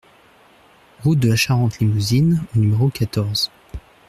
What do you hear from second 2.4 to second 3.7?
au numéro quatorze